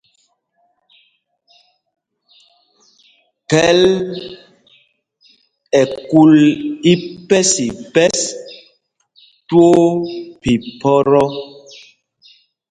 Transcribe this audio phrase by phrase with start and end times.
[3.49, 3.81] Khɛl
[5.81, 6.33] ɛkul
[6.91, 8.19] ipɛs ipɛs
[9.47, 9.81] twóó
[10.41, 11.25] phiphɔ́tɔ́.